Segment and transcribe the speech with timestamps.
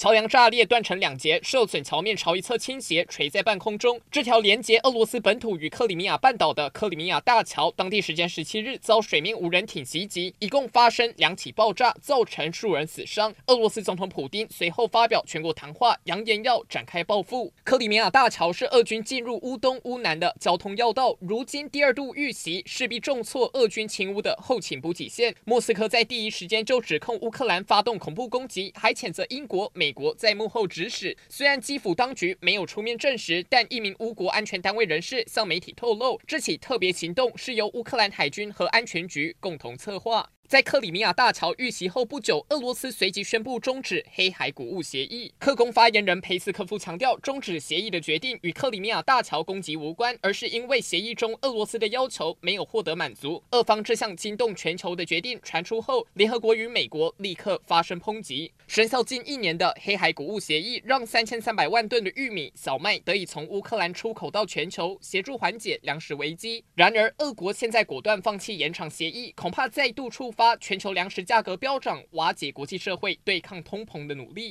[0.00, 4.00] 桥梁炸裂，断成两截，受损桥面朝一侧倾斜，垂在半空中。
[4.10, 13.34] 这条连接俄罗斯本土与克里米亚半岛的克里米亚大桥，当地时间十七日遭水面无人艇袭击，一共发生两起爆炸，造成数人死伤。
[13.48, 17.52] 俄罗斯总统普丁随后发表全国谈话，扬言要展开报复。
[17.62, 25.34] 克里米亚大桥是俄军进入乌东、乌南的交通要道，如今第二度遇袭，势必重挫俄军侵乌的后勤补给线。
[25.44, 29.89] 莫斯科在第一时间就指控乌克兰发动恐怖攻击，还谴责英国、美。
[29.90, 40.30] 美国在幕后指使，虽然基辅当局没有出面证实，但一名乌国安全单位人士向媒体透露，这起特别行动是由乌克兰海军和安全局共同策划。
[40.50, 45.32] 在克里米亚大桥遇袭后不久，俄罗斯随即宣布终止黑海谷物协议。
[45.38, 53.40] 克宫发言人佩斯科夫强调，终止协议的决定与克里米亚大桥攻击无关，而是因为协议中俄罗斯的要求没有获得满足。
[53.52, 58.50] 俄方这项惊动全球的决定传出后，联合国与美国立刻发生抨击。
[58.66, 66.64] 生效近一年的黑海谷物协议，让三千三百万吨的玉米、小麦得以从乌克兰出口到全球，协助缓解粮食危机。
[66.74, 70.39] 然而，俄国现在果断放弃延长协议，恐怕再度触发。
[70.40, 74.48] 八全球粮食价格飙涨，瓦解国际社会对抗通膨的努力。